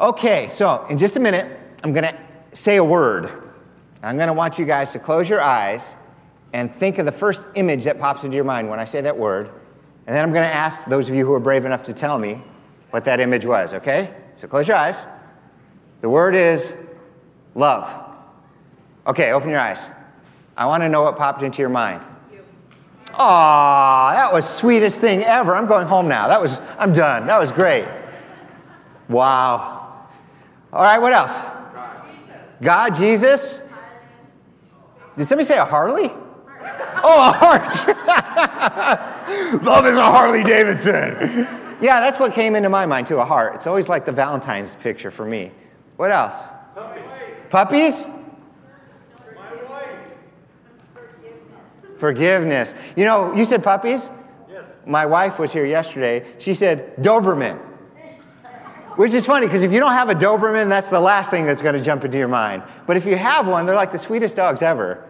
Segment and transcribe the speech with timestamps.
[0.00, 2.18] Okay, so in just a minute, I'm going to
[2.52, 3.30] say a word.
[4.02, 5.94] I'm going to want you guys to close your eyes
[6.52, 9.16] and think of the first image that pops into your mind when I say that
[9.16, 9.50] word.
[10.06, 12.18] And then I'm going to ask those of you who are brave enough to tell
[12.18, 12.42] me
[12.90, 14.14] what that image was, okay?
[14.36, 15.06] So close your eyes.
[16.00, 16.74] The word is
[17.54, 17.88] love.
[19.06, 19.88] Okay, open your eyes.
[20.56, 22.02] I want to know what popped into your mind.
[23.14, 25.54] Aw, that was sweetest thing ever.
[25.54, 26.26] I'm going home now.
[26.28, 27.28] That was, I'm done.
[27.28, 27.86] That was great.
[29.08, 29.73] Wow.
[30.74, 31.40] All right, what else?
[32.60, 33.60] God, Jesus.
[35.16, 36.10] Did somebody say a Harley?
[37.06, 37.86] Oh, a heart.
[39.62, 41.46] Love is a Harley Davidson.
[41.78, 43.56] Yeah, that's what came into my mind too, a heart.
[43.56, 45.50] It's always like the Valentine's picture for me.
[45.96, 46.34] What else?
[47.50, 48.06] Puppies?
[51.98, 52.72] Forgiveness.
[52.96, 54.08] You know, you said puppies?
[54.50, 54.64] Yes.
[54.86, 56.26] My wife was here yesterday.
[56.38, 57.60] She said Doberman.
[58.96, 61.62] Which is funny because if you don't have a Doberman, that's the last thing that's
[61.62, 62.62] going to jump into your mind.
[62.86, 65.04] But if you have one, they're like the sweetest dogs ever.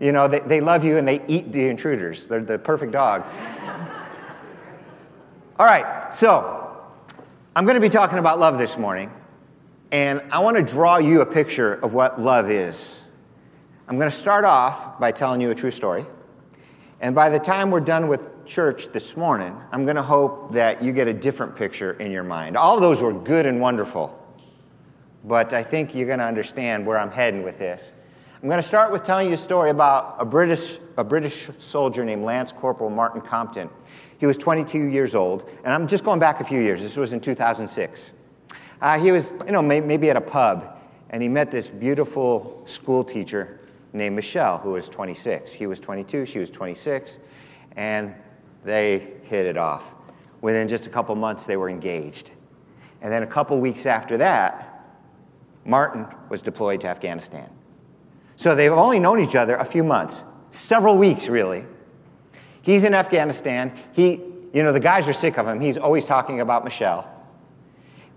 [0.00, 2.26] You know, they, they love you and they eat the intruders.
[2.26, 3.24] They're the perfect dog.
[5.58, 6.82] All right, so
[7.54, 9.10] I'm going to be talking about love this morning.
[9.92, 13.00] And I want to draw you a picture of what love is.
[13.86, 16.06] I'm going to start off by telling you a true story.
[17.02, 20.80] And by the time we're done with church this morning, I'm going to hope that
[20.84, 22.56] you get a different picture in your mind.
[22.56, 24.16] All those were good and wonderful,
[25.24, 27.90] but I think you're going to understand where I'm heading with this.
[28.40, 32.04] I'm going to start with telling you a story about a British, a British soldier
[32.04, 33.68] named Lance Corporal Martyn Compton.
[34.18, 36.82] He was 22 years old, and I'm just going back a few years.
[36.82, 38.12] This was in 2006.
[38.80, 40.78] Uh, he was, you know, maybe at a pub,
[41.10, 43.58] and he met this beautiful school teacher
[43.92, 45.52] named Michelle, who was 26.
[45.52, 47.18] He was 22, she was 26,
[47.76, 48.14] and
[48.64, 49.94] they hit it off.
[50.40, 52.30] Within just a couple months, they were engaged.
[53.00, 54.86] And then a couple weeks after that,
[55.64, 57.48] Martyn was deployed to Afghanistan.
[58.36, 61.64] So they've only known each other a few months, several weeks, really.
[62.62, 63.72] He's in Afghanistan.
[63.92, 64.20] He,
[64.52, 65.60] you know, the guys are sick of him.
[65.60, 67.08] He's always talking about Michelle.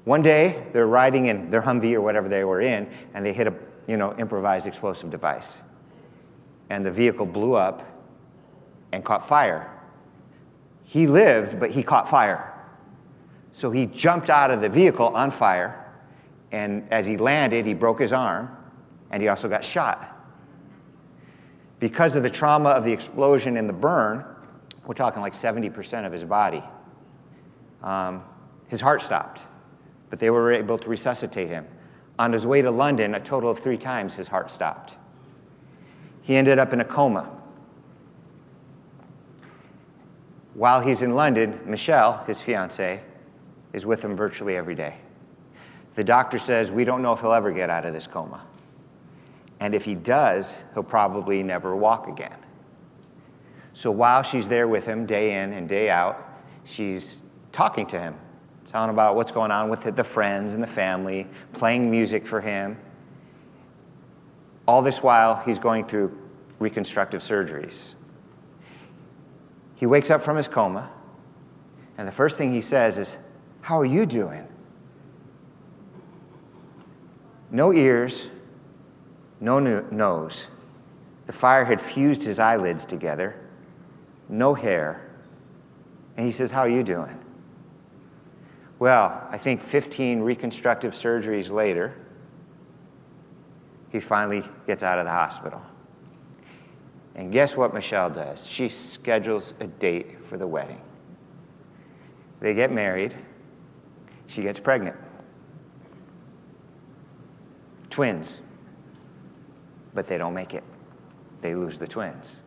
[0.06, 3.48] One day, they're riding in their Humvee or whatever they were in, and they hit
[3.48, 3.54] a,
[3.88, 5.62] you know, improvised explosive device.
[6.70, 7.84] And the vehicle blew up
[8.92, 9.72] and caught fire.
[10.84, 12.54] He lived, but he caught fire.
[13.52, 15.86] So he jumped out of the vehicle on fire,
[16.52, 18.56] and as he landed, he broke his arm,
[19.12, 20.12] and he also got shot.
[21.80, 24.26] Because of the trauma of the explosion and the burn,
[24.86, 26.64] we're talking like 70% of his body,
[27.82, 28.24] um,
[28.68, 29.42] his heart stopped,
[30.10, 31.66] but they were able to resuscitate him.
[32.18, 34.96] On his way to London, a total of three times his heart stopped.
[36.26, 37.30] He ended up in a coma.
[40.56, 43.00] While he's in London, Michelle, his fiancee,
[43.74, 44.98] is with him virtually every day.
[45.94, 48.44] The doctor says, We don't know if he'll ever get out of this coma.
[49.60, 52.38] And if he does, he'll probably never walk again.
[53.74, 56.28] So while she's there with him day in and day out,
[56.64, 57.22] she's
[57.52, 58.16] talking to him,
[58.72, 62.78] telling about what's going on with the friends and the family, playing music for him.
[64.68, 66.18] All this while, he's going through
[66.60, 67.94] reconstructive surgeries.
[69.76, 70.90] He wakes up from his coma,
[71.98, 73.18] and the first thing he says is,
[73.62, 74.48] How are you doing?
[77.52, 78.28] No ears,
[79.40, 80.48] no nose.
[81.28, 83.36] The fire had fused his eyelids together,
[84.30, 85.10] no hair.
[86.18, 87.20] And he says, How are you doing?
[88.80, 91.96] Well, I think 15 reconstructive surgeries later,
[93.96, 95.62] he finally gets out of the hospital.
[97.16, 98.46] And guess what Michelle does?
[98.46, 100.82] She schedules a date for the wedding.
[102.42, 103.16] They get married.
[104.28, 104.98] She gets pregnant.
[107.90, 108.42] Twins.
[109.94, 110.66] But they don't make it.
[111.40, 112.42] They lose the twins.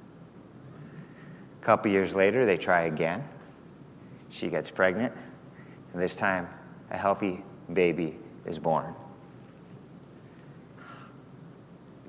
[1.62, 3.26] A couple years later, they try again.
[4.28, 5.14] She gets pregnant.
[5.94, 6.46] And this time,
[6.90, 7.42] a healthy
[7.72, 8.94] baby is born.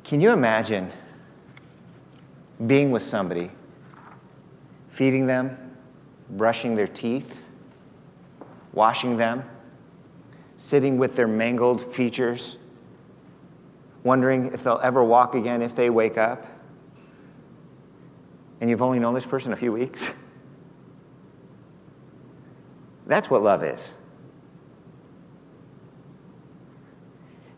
[0.10, 0.92] Can you imagine?
[2.66, 3.52] being with somebody,
[4.90, 5.58] feeding them,
[6.32, 7.42] brushing their teeth,
[8.74, 9.44] washing them,
[10.58, 12.58] sitting with their mangled features,
[14.04, 16.46] wondering if they'll ever walk again if they wake up.
[18.62, 20.12] And you've only known this person a few weeks.
[23.08, 23.94] That's what love is.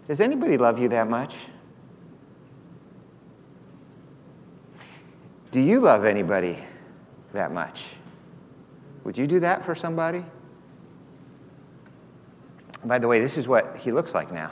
[0.08, 1.36] Does anybody love you that much?
[5.52, 6.58] Do you love anybody
[7.34, 7.88] that much?
[9.04, 10.24] Would you do that for somebody?
[12.86, 14.52] By the way, this is what he looks like now.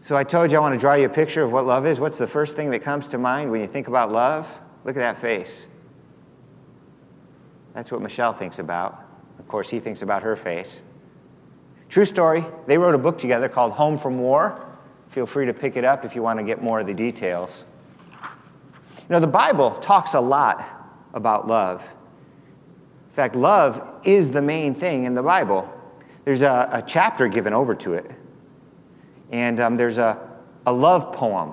[0.00, 2.00] So I told you I want to draw you a picture of what love is.
[2.00, 4.48] What's the first thing that comes to mind when you think about love?
[4.84, 5.68] Look at that face.
[7.74, 9.04] That's what Michelle thinks about.
[9.38, 10.80] Of course, he thinks about her face.
[11.88, 12.44] True story.
[12.66, 14.60] They wrote a book together called Home from War.
[15.10, 17.64] Feel free to pick it up if you want to get more of the details.
[19.12, 20.64] You know, the Bible talks a lot
[21.12, 21.82] about love.
[21.82, 25.70] In fact, love is the main thing in the Bible.
[26.24, 28.10] There's a, a chapter given over to it.
[29.30, 30.18] And um, there's a,
[30.64, 31.52] a love poem.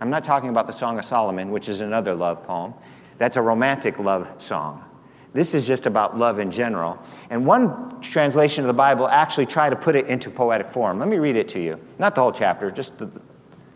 [0.00, 2.74] I'm not talking about the Song of Solomon, which is another love poem.
[3.18, 4.84] That's a romantic love song.
[5.32, 7.02] This is just about love in general.
[7.28, 11.00] And one translation of the Bible actually tried to put it into poetic form.
[11.00, 11.76] Let me read it to you.
[11.98, 13.10] Not the whole chapter, just the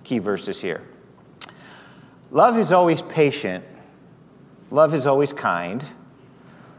[0.04, 0.86] key verses here.
[2.30, 3.64] Love is always patient.
[4.70, 5.82] Love is always kind.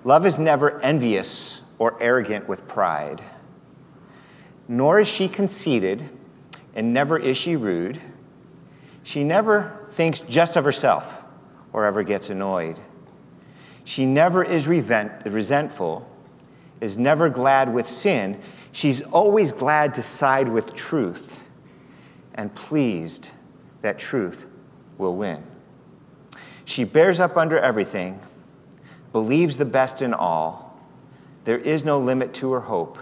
[0.03, 3.23] Love is never envious or arrogant with pride.
[4.67, 6.07] Nor is she conceited,
[6.75, 7.99] and never is she rude.
[9.01, 11.23] She never thinks just of herself
[11.73, 12.79] or ever gets annoyed.
[13.83, 16.07] She never is resentful,
[16.79, 18.39] is never glad with sin.
[18.71, 21.39] She's always glad to side with truth
[22.35, 23.29] and pleased
[23.81, 24.45] that truth
[24.99, 25.43] will win.
[26.65, 28.19] She bears up under everything,
[29.11, 30.77] believes the best in all.
[31.45, 32.99] There is no limit to her hope,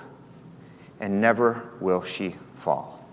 [1.02, 3.06] and never will she fall.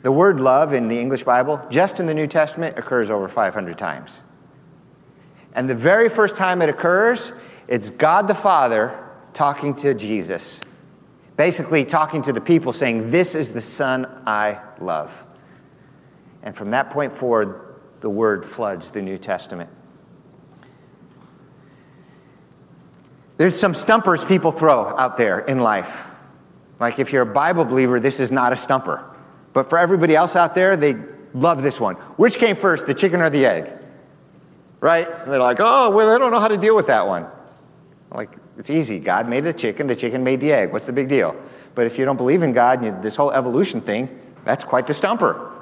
[0.00, 3.76] The word love in the English Bible, just in the New Testament, occurs over 500
[3.76, 4.22] times.
[5.52, 7.32] And the very first time it occurs,
[7.66, 8.96] it's God the Father
[9.34, 10.60] talking to Jesus,
[11.36, 15.25] basically talking to the people, saying, This is the Son I love.
[16.46, 19.68] And from that point forward, the word floods the New Testament.
[23.36, 26.08] There's some stumpers people throw out there in life.
[26.78, 29.04] Like if you're a Bible believer, this is not a stumper.
[29.52, 30.94] But for everybody else out there, they
[31.34, 31.96] love this one.
[32.16, 33.72] Which came first, the chicken or the egg?
[34.80, 35.08] right?
[35.08, 37.26] And they're like, oh, well, I don't know how to deal with that one.
[38.12, 39.00] like, it's easy.
[39.00, 40.70] God made the chicken, the chicken made the egg.
[40.70, 41.34] What's the big deal?
[41.74, 44.08] But if you don't believe in God, you, this whole evolution thing,
[44.44, 45.55] that's quite the stumper.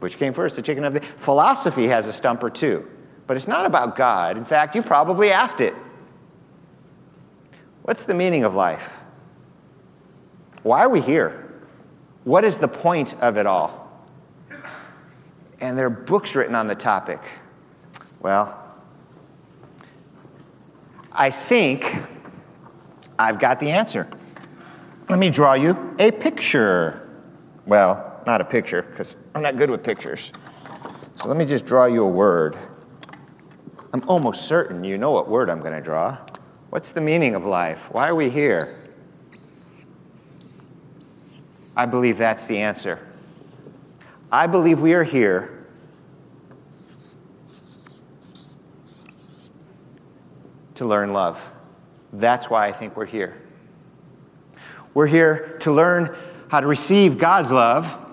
[0.00, 1.00] Which came first, the chicken of the.
[1.00, 2.88] Philosophy has a stumper too,
[3.26, 4.36] but it's not about God.
[4.36, 5.74] In fact, you've probably asked it.
[7.82, 8.94] What's the meaning of life?
[10.62, 11.50] Why are we here?
[12.24, 13.88] What is the point of it all?
[15.60, 17.20] And there are books written on the topic.
[18.20, 18.56] Well,
[21.10, 21.96] I think
[23.18, 24.08] I've got the answer.
[25.08, 27.08] Let me draw you a picture.
[27.66, 30.32] Well, not a picture, because I'm not good with pictures.
[31.14, 32.56] So let me just draw you a word.
[33.92, 36.18] I'm almost certain you know what word I'm going to draw.
[36.70, 37.90] What's the meaning of life?
[37.90, 38.74] Why are we here?
[41.76, 42.98] I believe that's the answer.
[44.30, 45.66] I believe we are here
[50.74, 51.40] to learn love.
[52.12, 53.42] That's why I think we're here.
[54.94, 56.16] We're here to learn
[56.48, 58.07] how to receive God's love.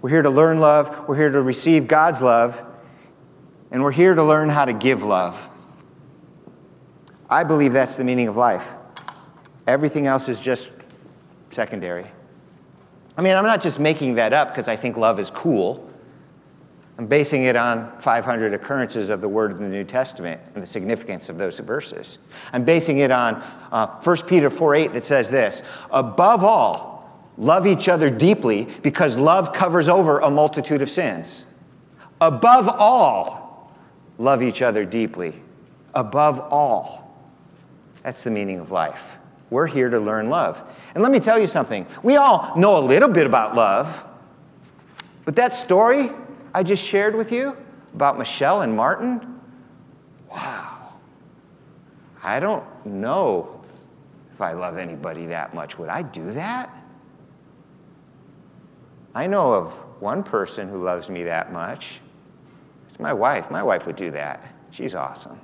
[0.00, 1.08] We're here to learn love.
[1.08, 2.62] We're here to receive God's love.
[3.70, 5.48] And we're here to learn how to give love.
[7.28, 8.74] I believe that's the meaning of life.
[9.66, 10.70] Everything else is just
[11.50, 12.06] secondary.
[13.16, 15.84] I mean, I'm not just making that up because I think love is cool.
[16.96, 20.66] I'm basing it on 500 occurrences of the word in the New Testament and the
[20.66, 22.18] significance of those verses.
[22.52, 23.36] I'm basing it on
[23.70, 26.97] uh, 1 Peter 4 8 that says this Above all,
[27.38, 31.44] love each other deeply because love covers over a multitude of sins.
[32.20, 33.72] Above all,
[34.18, 35.40] love each other deeply.
[35.94, 37.16] Above all.
[38.02, 39.16] That's the meaning of life.
[39.50, 40.60] We're here to learn love.
[40.94, 41.86] And let me tell you something.
[42.02, 44.04] We all know a little bit about love,
[45.24, 46.10] but that story
[46.52, 47.56] I just shared with you
[47.94, 49.40] about Michelle and Martyn?
[50.30, 50.92] Wow.
[52.22, 53.60] I don't know
[54.34, 55.78] if I love anybody that much.
[55.78, 56.70] Would I do that?
[59.14, 62.00] I know of one person who loves me that much.
[62.88, 63.50] It's my wife.
[63.50, 64.46] My wife would do that.
[64.70, 65.40] She's awesome.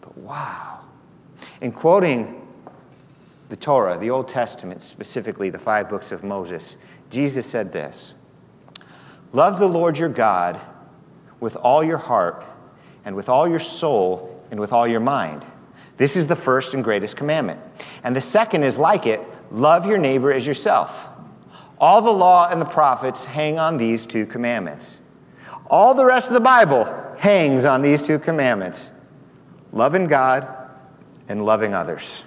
[0.00, 0.80] But wow.
[1.60, 2.46] In quoting
[3.48, 6.76] the Torah, the Old Testament, specifically the five books of Moses,
[7.10, 8.14] Jesus said this
[9.32, 10.60] Love the Lord your God
[11.40, 12.44] with all your heart
[13.04, 15.44] and with all your soul and with all your mind.
[15.96, 17.60] This is the first and greatest commandment.
[18.04, 20.96] And the second is like it love your neighbor as yourself.
[21.82, 25.00] All the law and the prophets hang on these two commandments.
[25.68, 26.84] All the rest of the Bible
[27.18, 28.90] hangs on these two commandments.
[29.72, 30.46] loving God
[31.28, 32.24] and loving others.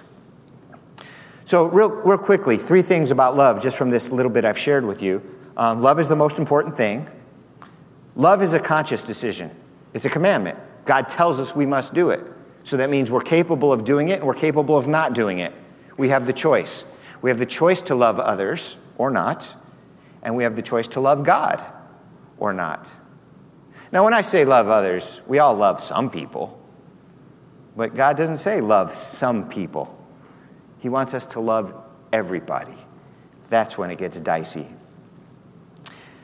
[1.45, 4.83] So, real, real quickly, three things about love, just from this little bit I've shared
[4.83, 5.21] with you.
[5.55, 7.07] Um, love is the most important thing.
[8.15, 9.51] Love is a conscious decision,
[9.93, 10.57] it's a commandment.
[10.85, 12.21] God tells us we must do it.
[12.63, 15.53] So that means we're capable of doing it and we're capable of not doing it.
[15.97, 16.83] We have the choice.
[17.21, 19.55] We have the choice to love others or not,
[20.23, 21.63] and we have the choice to love God
[22.37, 22.91] or not.
[23.91, 26.59] Now, when I say love others, we all love some people,
[27.75, 29.95] but God doesn't say love some people.
[30.79, 31.73] He wants us to love
[32.11, 32.77] everybody.
[33.49, 34.67] That's when it gets dicey.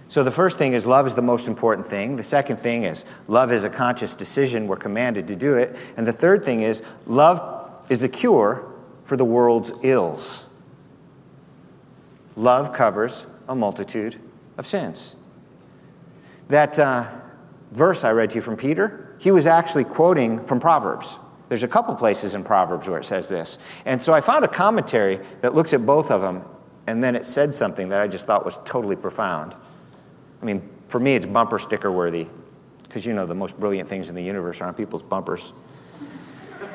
[0.08, 2.18] So, the first thing is love is the most important thing.
[2.18, 4.68] The second thing is love is a conscious decision.
[4.68, 5.78] We're commanded to do it.
[5.96, 8.70] And the third thing is love is the cure
[9.06, 10.46] for the world's ills.
[12.36, 14.20] Love covers a multitude
[14.58, 15.16] of sins.
[16.48, 17.08] That uh,
[17.72, 21.16] verse I read to you from Peter, he was actually quoting from Proverbs.
[21.50, 23.58] There's a couple places in Proverbs where it says this.
[23.86, 26.44] And so I found a commentary that looks at both of them,
[26.88, 29.54] and then it said something that I just thought was totally profound.
[30.42, 32.28] I mean, for me, it's bumper sticker worthy,
[32.84, 35.52] because you know the most brilliant things in the universe are on people's bumpers.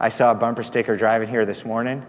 [0.00, 2.04] I saw a bumper sticker driving here this morning.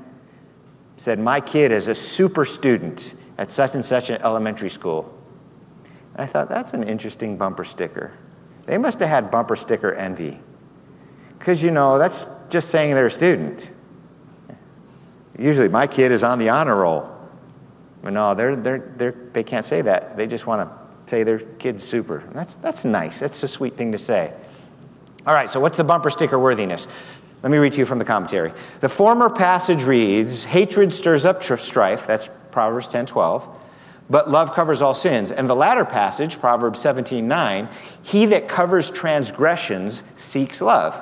[1.04, 5.14] Said, My kid is a super student at such and such an elementary school.
[6.16, 8.14] I thought, that's an interesting bumper sticker.
[8.68, 10.40] They must have had bumper sticker envy.
[11.38, 13.70] Because, you know, that's just saying they're a student.
[15.38, 17.14] Usually, my kid is on the honor roll.
[18.02, 20.16] But no, they're, they're, they're, they can't say that.
[20.16, 22.24] They just want to say their kid's super.
[22.32, 23.20] That's, that's nice.
[23.20, 24.32] That's a sweet thing to say.
[25.28, 26.88] All right, so what's the bumper sticker worthiness?
[27.44, 28.54] Let me read to you from the commentary.
[28.80, 32.08] The former passage reads, Hatred stirs up strife.
[32.08, 33.60] That's Proverbs 10 12
[34.10, 35.32] but love covers all sins.
[35.32, 37.70] And the latter passage, Proverbs 17 9,
[38.02, 41.02] he that covers transgressions seeks love.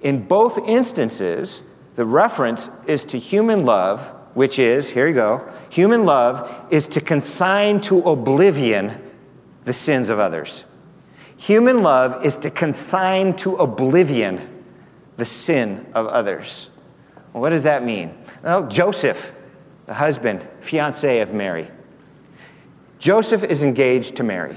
[0.00, 1.62] In both instances,
[1.94, 4.00] the reference is to human love,
[4.34, 9.00] which is, here you go, human love is to consign to oblivion
[9.64, 10.64] the sins of others.
[11.36, 14.48] Human love is to consign to oblivion
[15.16, 16.68] the sin of others.
[17.32, 18.16] What does that mean?
[18.42, 19.38] Well, Joseph,
[19.86, 21.70] the husband, fiance of Mary,
[22.98, 24.56] Joseph is engaged to Mary.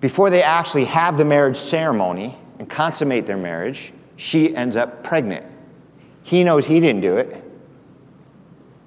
[0.00, 5.46] Before they actually have the marriage ceremony and consummate their marriage, she ends up pregnant.
[6.22, 7.42] He knows he didn't do it.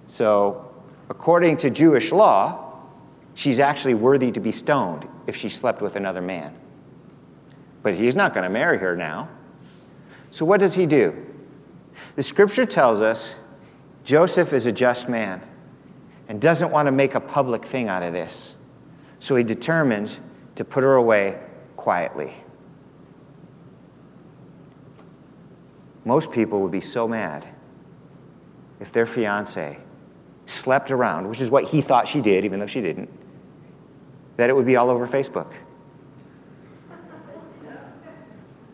[0.05, 0.71] So,
[1.09, 2.81] according to Jewish law,
[3.33, 6.55] she's actually worthy to be stoned if she slept with another man.
[7.83, 9.29] But he's not going to marry her now.
[10.31, 11.15] So, what does he do?
[12.15, 13.35] The scripture tells us
[14.03, 15.41] Joseph is a just man
[16.27, 18.55] and doesn't want to make a public thing out of this.
[19.19, 20.19] So he determines
[20.55, 21.39] to put her away
[21.75, 22.33] quietly.
[26.05, 27.47] Most people would be so mad
[28.79, 29.77] if their fiance
[30.45, 33.09] slept around, which is what he thought she did, even though she didn't,
[34.37, 35.51] that it would be all over Facebook.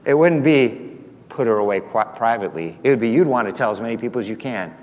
[0.06, 0.98] It wouldn't be
[1.30, 2.78] put her away privately.
[2.84, 4.76] It would be you'd want to tell as many people as you can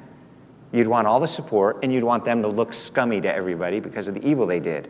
[0.73, 4.07] You'd want all the support, and you'd want them to look scummy to everybody because
[4.07, 4.89] of the evil they did.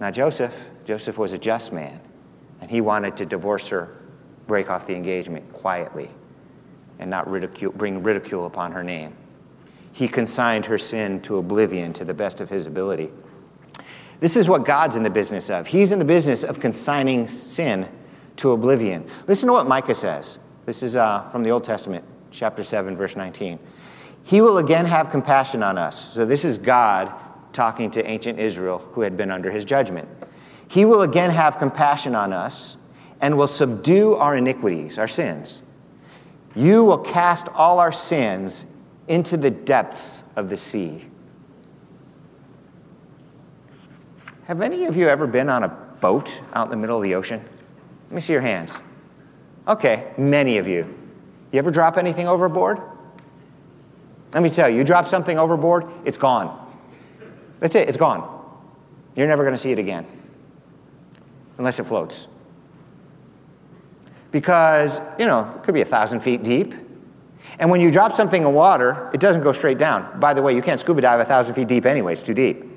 [0.00, 2.00] Now, Joseph, Joseph was a just man,
[2.60, 3.94] and he wanted to divorce her,
[4.46, 6.10] break off the engagement quietly,
[6.98, 9.14] and not ridicule, bring ridicule upon her name.
[9.92, 13.10] He consigned her sin to oblivion to the best of his ability.
[14.20, 15.66] This is what God's in the business of.
[15.66, 17.88] He's in the business of consigning sin
[18.36, 19.06] to oblivion.
[19.26, 20.38] Listen to what Micah says.
[20.66, 23.58] This is uh, from the Old Testament, chapter 7, verse 19.
[24.24, 26.12] He will again have compassion on us.
[26.14, 27.12] So, this is God
[27.52, 30.08] talking to ancient Israel who had been under his judgment.
[30.68, 32.76] He will again have compassion on us
[33.20, 35.62] and will subdue our iniquities, our sins.
[36.54, 38.66] You will cast all our sins
[39.08, 41.06] into the depths of the sea.
[44.44, 47.14] Have any of you ever been on a boat out in the middle of the
[47.14, 47.42] ocean?
[48.12, 48.74] Let me see your hands.
[49.66, 50.82] Okay, many of you.
[51.50, 52.78] You ever drop anything overboard?
[54.34, 56.70] Let me tell you, you drop something overboard, it's gone.
[57.60, 58.28] That's it, it's gone.
[59.16, 60.06] You're never going to see it again
[61.56, 62.26] unless it floats.
[64.30, 66.74] Because, you know, it could be a thousand feet deep.
[67.58, 70.20] And when you drop something in water, it doesn't go straight down.
[70.20, 72.71] By the way, you can't scuba dive a thousand feet deep anyway, it's too deep.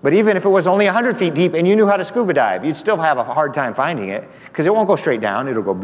[0.00, 2.32] But even if it was only 100 feet deep and you knew how to scuba
[2.32, 5.48] dive, you'd still have a hard time finding it because it won't go straight down.
[5.48, 5.74] It'll go.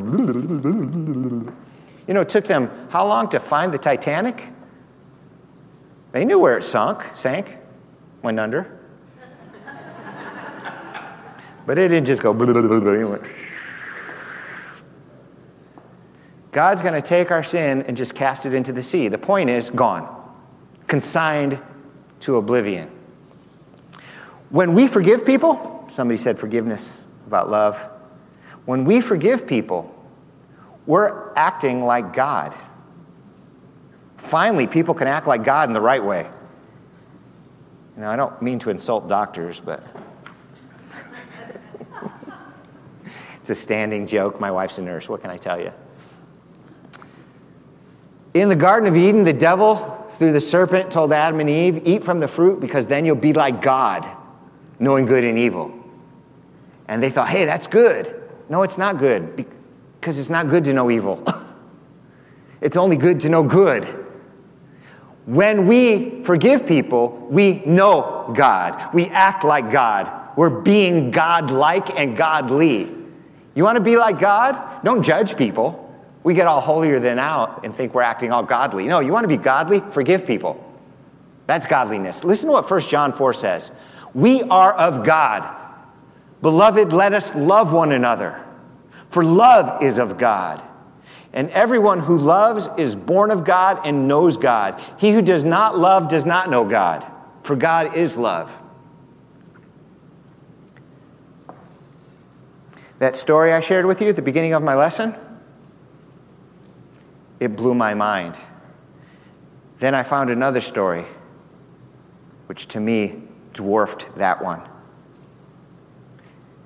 [2.06, 4.50] You know, it took them how long to find the Titanic?
[6.12, 7.56] They knew where it sunk, sank,
[8.22, 8.78] went under.
[11.66, 12.32] But it didn't just go.
[16.52, 19.08] God's going to take our sin and just cast it into the sea.
[19.08, 20.06] The point is, gone,
[20.86, 21.58] consigned
[22.20, 22.90] to oblivion.
[24.54, 26.96] When we forgive people, somebody said forgiveness
[27.26, 27.76] about love.
[28.66, 29.92] When we forgive people,
[30.86, 32.54] we're acting like God.
[34.16, 36.28] Finally, people can act like God in the right way.
[37.96, 39.84] Now, I don't mean to insult doctors, but
[43.40, 44.38] it's a standing joke.
[44.38, 45.08] My wife's a nurse.
[45.08, 45.72] What can I tell you?
[48.34, 49.74] In the Garden of Eden, the devil,
[50.12, 53.32] through the serpent, told Adam and Eve, Eat from the fruit because then you'll be
[53.32, 54.08] like God,
[54.84, 55.72] knowing good and evil.
[56.86, 58.22] And they thought, Hey, that's good.
[58.48, 61.24] No, it's not good because it's not good to know evil.
[62.60, 63.84] it's only good to know good.
[65.26, 68.94] When we forgive people, we know God.
[68.94, 70.36] We act like God.
[70.36, 72.94] We're being God like and godly.
[73.54, 74.84] You want to be like God?
[74.84, 75.84] Don't judge people
[76.24, 78.86] we get all holier than out and think we're acting all godly.
[78.86, 79.80] No, you want to be godly?
[79.92, 80.58] Forgive people.
[81.46, 82.24] That's godliness.
[82.24, 83.70] Listen to what 1 John 4 says.
[84.14, 85.54] We are of God.
[86.40, 88.42] Beloved, let us love one another,
[89.10, 90.62] for love is of God.
[91.32, 94.80] And everyone who loves is born of God and knows God.
[94.98, 97.04] He who does not love does not know God,
[97.42, 98.54] for God is love.
[103.00, 105.14] That story I shared with you at the beginning of my lesson,
[107.40, 108.36] it blew my mind.
[109.80, 111.04] Then I found another story,
[112.46, 113.23] which to me
[113.54, 114.60] dwarfed that one.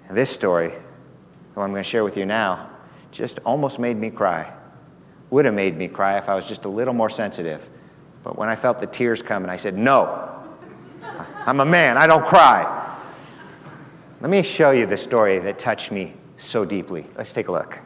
[0.09, 0.75] And this story, the
[1.55, 2.71] one I'm going to share with you now,
[3.13, 4.53] just almost made me cry.
[5.31, 7.69] Would have made me cry if I was just a little more sensitive.
[8.25, 10.35] But when I felt the tears coming, I said, No,
[11.47, 12.75] I'm a man, I don't cry.
[14.21, 17.07] Let me show you the story that touched me so deeply.
[17.17, 17.79] Let's take a look.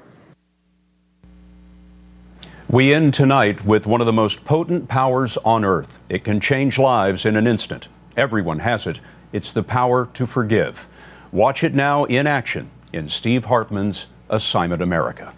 [2.68, 5.98] We end tonight with one of the most potent powers on earth.
[6.08, 7.88] It can change lives in an instant.
[8.16, 9.00] Everyone has it.
[9.32, 10.86] It's the power to forgive.
[11.30, 15.32] Watch it now in action in Steve Hartman's Assignment America.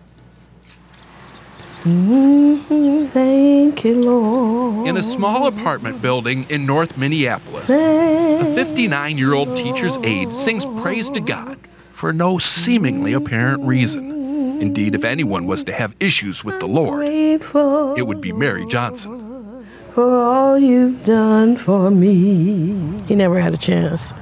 [1.84, 3.06] Mm-hmm.
[3.06, 4.88] Thank you, Lord.
[4.88, 10.64] In a small apartment building in North Minneapolis, a 59 year old teacher's aide sings
[10.80, 11.58] praise to God
[11.92, 14.10] for no seemingly apparent reason.
[14.60, 19.23] Indeed, if anyone was to have issues with the Lord, it would be Mary Johnson.
[19.94, 23.00] For all you've done for me.
[23.06, 24.12] He never had a chance.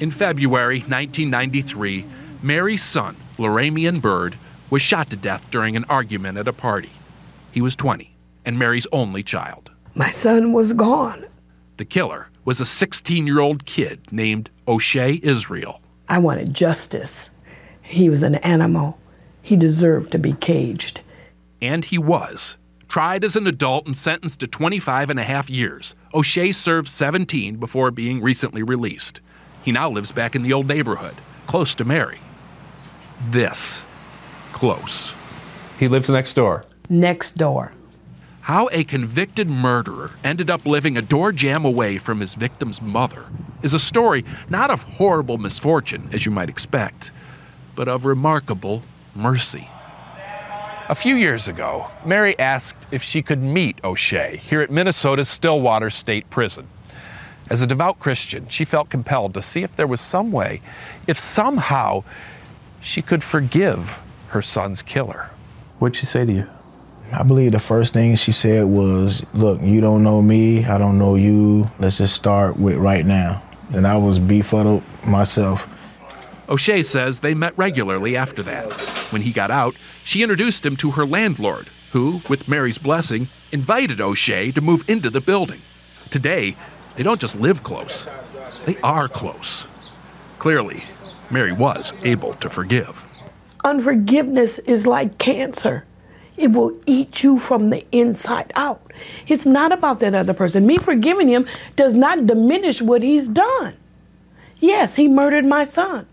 [0.00, 2.04] In February 1993,
[2.42, 4.36] Mary's son, Laramiun Byrd,
[4.68, 6.90] was shot to death during an argument at a party.
[7.52, 9.70] He was 20 and Mary's only child.
[9.94, 11.26] My son was gone.
[11.76, 15.80] The killer was a 16 year old kid named O'Shea Israel.
[16.08, 17.30] I wanted justice.
[17.80, 18.98] He was an animal.
[19.42, 21.00] He deserved to be caged.
[21.62, 22.56] And he was.
[22.90, 27.54] Tried as an adult and sentenced to 25 and a half years, O'Shea served 17
[27.54, 29.20] before being recently released.
[29.62, 31.14] He now lives back in the old neighborhood,
[31.46, 32.18] close to Mary.
[33.30, 33.84] This
[34.52, 35.12] close.
[35.78, 36.64] He lives next door.
[36.88, 37.72] Next door.
[38.40, 43.22] How a convicted murderer ended up living a door jam away from his victim's mother
[43.62, 47.12] is a story not of horrible misfortune, as you might expect,
[47.76, 48.82] but of remarkable
[49.14, 49.68] mercy.
[50.90, 55.88] A few years ago, Mary asked if she could meet O'Shea here at Minnesota's Stillwater
[55.88, 56.66] State Prison.
[57.48, 60.60] As a devout Christian, she felt compelled to see if there was some way,
[61.06, 62.02] if somehow
[62.80, 64.00] she could forgive
[64.30, 65.30] her son's killer.
[65.78, 66.50] What'd she say to you?
[67.12, 70.98] I believe the first thing she said was, Look, you don't know me, I don't
[70.98, 71.70] know you.
[71.78, 73.44] Let's just start with right now.
[73.74, 75.68] And I was befuddled myself.
[76.50, 78.72] O'Shea says they met regularly after that.
[79.12, 84.00] When he got out, she introduced him to her landlord, who, with Mary's blessing, invited
[84.00, 85.60] O'Shea to move into the building.
[86.10, 86.56] Today,
[86.96, 88.08] they don't just live close,
[88.66, 89.68] they are close.
[90.40, 90.82] Clearly,
[91.30, 93.04] Mary was able to forgive.
[93.62, 95.84] Unforgiveness is like cancer.
[96.36, 98.90] It will eat you from the inside out.
[99.28, 100.66] It's not about that other person.
[100.66, 103.76] Me forgiving him does not diminish what he's done.
[104.58, 106.06] Yes, he murdered my son.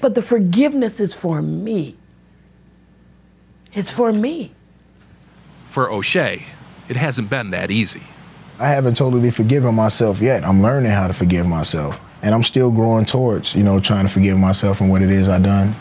[0.00, 1.96] But the forgiveness is for me.
[3.74, 4.52] It's for me.
[5.70, 6.46] For O'Shea,
[6.88, 8.02] it hasn't been that easy.
[8.58, 10.44] I haven't totally forgiven myself yet.
[10.44, 11.98] I'm learning how to forgive myself.
[12.22, 15.28] And I'm still growing towards, you know, trying to forgive myself and what it is
[15.28, 15.74] I've done.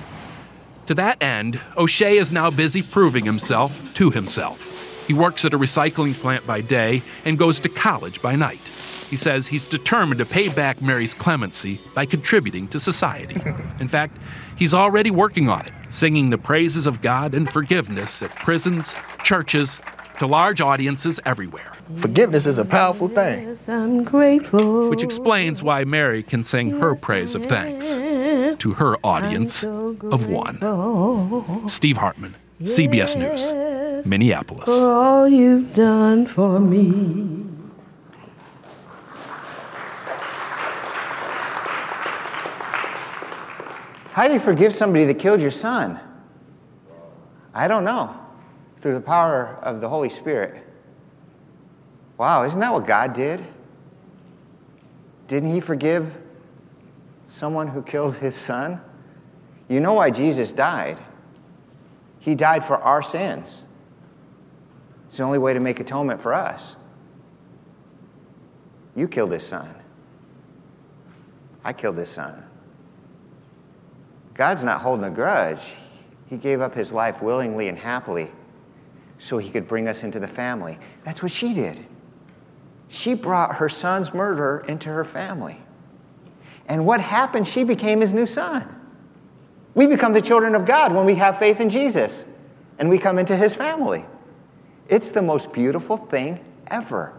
[0.87, 4.80] To that end, O'Shea is now busy proving himself to himself.
[5.11, 8.65] He works at a recycling plant by day and goes to college by night.
[9.09, 13.35] He says he's determined to pay back Mary's clemency by contributing to society.
[13.81, 14.19] In fact,
[14.55, 19.79] he's already working on it, singing the praises of God and forgiveness at prisons, churches,
[20.19, 21.73] to large audiences everywhere.
[21.97, 23.49] Forgiveness is a powerful thing.
[23.49, 24.89] Yes, I'm grateful.
[24.89, 27.85] Which explains why Mary can sing her praise of thanks
[28.59, 31.67] to her audience of one.
[31.67, 34.65] Steve Hartman, CBS News, Minneapolis.
[34.65, 37.45] For all you've done for me.
[44.13, 45.99] How do you forgive somebody that killed your son?
[47.53, 48.15] I don't know.
[48.81, 50.63] Through the power of the Holy Spirit.
[52.17, 53.43] Wow, isn't that what God did?
[55.27, 56.17] Didn't He forgive
[57.25, 58.81] someone who killed his son?
[59.69, 60.97] You know why Jesus died.
[62.21, 63.65] He died for our sins.
[65.07, 66.77] It's the only way to make atonement for us.
[68.95, 69.75] You killed his son.
[71.63, 72.45] I killed his son.
[74.35, 75.73] God's not holding a grudge.
[76.27, 78.29] He gave up his life willingly and happily
[79.17, 80.77] so he could bring us into the family.
[81.03, 81.85] That's what she did.
[82.87, 85.59] She brought her son's murderer into her family.
[86.67, 87.47] And what happened?
[87.47, 88.80] She became his new son.
[89.73, 92.25] We become the children of God when we have faith in Jesus
[92.77, 94.05] and we come into his family.
[94.89, 97.13] It's the most beautiful thing ever.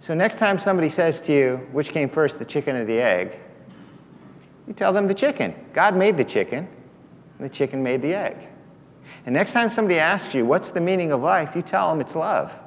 [0.00, 3.38] So, next time somebody says to you, which came first, the chicken or the egg,
[4.66, 5.54] you tell them the chicken.
[5.74, 6.66] God made the chicken,
[7.38, 8.36] and the chicken made the egg.
[9.26, 12.14] And next time somebody asks you, what's the meaning of life, you tell them it's
[12.14, 12.58] love.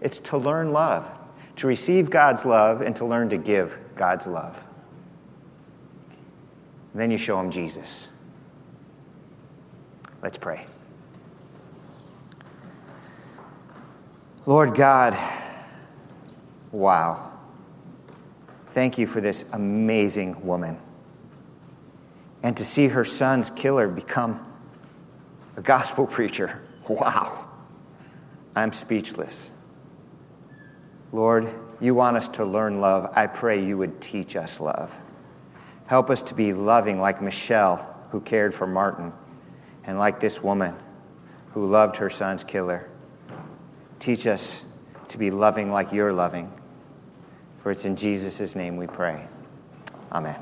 [0.00, 1.10] It's to learn love,
[1.56, 4.62] to receive God's love, and to learn to give God's love.
[6.98, 8.08] Then you show them Jesus.
[10.22, 10.66] Let's pray.
[14.46, 15.16] Lord God,
[16.72, 17.30] wow.
[18.64, 20.78] Thank you for this amazing woman.
[22.42, 24.44] And to see her son's killer become
[25.56, 26.62] a gospel preacher.
[26.88, 27.48] Wow.
[28.56, 29.52] I'm speechless.
[31.12, 31.48] Lord,
[31.80, 33.12] you want us to learn love.
[33.14, 34.98] I pray you would teach us love.
[35.88, 39.10] Help us to be loving like Michelle, who cared for Martyn,
[39.84, 40.74] and like this woman
[41.54, 42.88] who loved her son's killer.
[43.98, 44.70] Teach us
[45.08, 46.52] to be loving like you're loving.
[47.58, 49.26] For it's in Jesus' name we pray.
[50.12, 50.36] Amen.